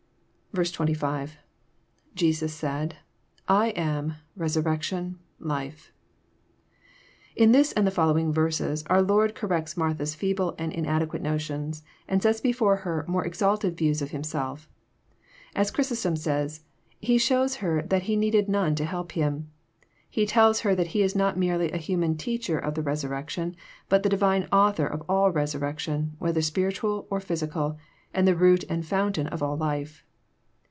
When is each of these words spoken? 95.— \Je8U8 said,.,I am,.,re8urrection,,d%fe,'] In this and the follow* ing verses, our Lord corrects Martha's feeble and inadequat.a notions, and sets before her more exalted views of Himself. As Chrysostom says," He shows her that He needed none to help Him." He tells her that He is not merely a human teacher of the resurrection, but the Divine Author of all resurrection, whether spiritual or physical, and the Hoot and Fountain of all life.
95.— 0.53 1.37
\Je8U8 2.17 2.49
said,.,I 2.49 3.69
am,.,re8urrection,,d%fe,'] 3.69 5.91
In 7.37 7.53
this 7.53 7.71
and 7.71 7.87
the 7.87 7.91
follow* 7.91 8.17
ing 8.17 8.33
verses, 8.33 8.83
our 8.89 9.01
Lord 9.01 9.33
corrects 9.33 9.77
Martha's 9.77 10.13
feeble 10.13 10.53
and 10.59 10.73
inadequat.a 10.73 11.19
notions, 11.23 11.83
and 12.05 12.21
sets 12.21 12.41
before 12.41 12.75
her 12.83 13.05
more 13.07 13.23
exalted 13.25 13.77
views 13.77 14.01
of 14.01 14.11
Himself. 14.11 14.67
As 15.55 15.71
Chrysostom 15.71 16.17
says," 16.17 16.65
He 16.99 17.17
shows 17.17 17.55
her 17.63 17.81
that 17.83 18.03
He 18.03 18.17
needed 18.17 18.49
none 18.49 18.75
to 18.75 18.83
help 18.83 19.13
Him." 19.13 19.49
He 20.09 20.25
tells 20.25 20.59
her 20.61 20.75
that 20.75 20.87
He 20.87 21.01
is 21.01 21.15
not 21.15 21.37
merely 21.37 21.71
a 21.71 21.77
human 21.77 22.17
teacher 22.17 22.59
of 22.59 22.73
the 22.73 22.81
resurrection, 22.83 23.55
but 23.87 24.03
the 24.03 24.09
Divine 24.09 24.49
Author 24.51 24.85
of 24.85 25.01
all 25.07 25.31
resurrection, 25.31 26.17
whether 26.19 26.41
spiritual 26.41 27.07
or 27.09 27.21
physical, 27.21 27.77
and 28.13 28.27
the 28.27 28.33
Hoot 28.33 28.65
and 28.67 28.85
Fountain 28.85 29.27
of 29.27 29.41
all 29.41 29.55
life. 29.55 30.03